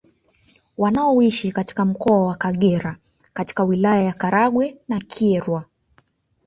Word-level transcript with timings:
Wanaoishi 0.77 1.51
katika 1.51 1.85
mkoa 1.85 2.27
wa 2.27 2.35
Kagera 2.35 2.97
katika 3.33 3.63
wilaya 3.63 4.01
ya 4.03 4.13
Karagwe 4.13 4.77
na 4.87 4.99
Kyerwa 4.99 5.63